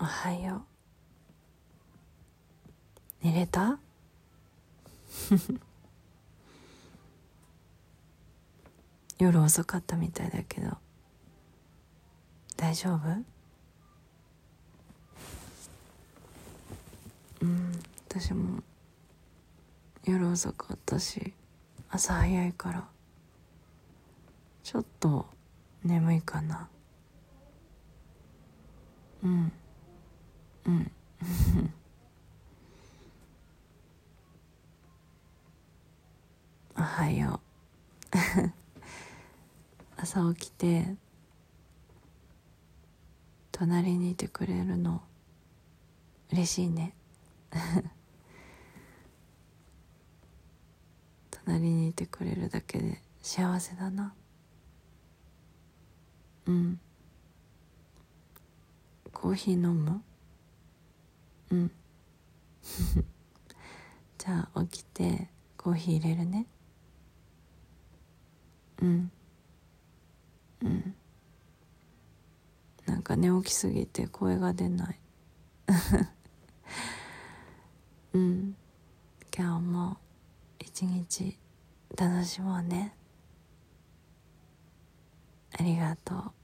[0.00, 0.64] おはよ
[3.22, 3.26] う。
[3.26, 3.78] 寝れた？
[9.18, 10.78] 夜遅かったみたいだけど。
[12.56, 13.08] 大丈夫？
[17.42, 17.72] うん
[18.08, 18.62] 私も。
[20.04, 21.34] 夜遅かったし
[21.90, 22.88] 朝早いから。
[24.62, 25.26] ちょっと
[25.84, 26.70] 眠いかな。
[29.22, 29.52] うん
[30.64, 30.90] うん
[37.00, 37.40] おはよ
[39.96, 40.96] 朝起きて
[43.50, 45.00] 隣にいてくれるの
[46.30, 46.92] 嬉しいね。
[51.30, 54.14] 隣にいてくれるだけで幸せだな。
[56.44, 56.78] うん。
[59.10, 60.02] コーヒー飲む？
[61.48, 61.70] うん。
[64.18, 66.46] じゃあ起きてコーヒー入れるね。
[68.80, 69.10] うん。
[70.62, 70.94] うん。
[72.86, 75.00] なんか寝起きすぎて声が出ない。
[78.14, 78.56] うん。
[79.36, 79.96] 今日も
[80.58, 81.38] 一日
[81.96, 82.96] 楽しもうね。
[85.58, 86.39] ありがとう。